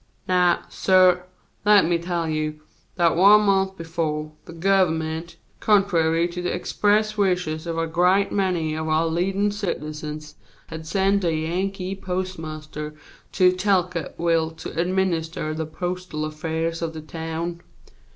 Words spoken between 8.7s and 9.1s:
of our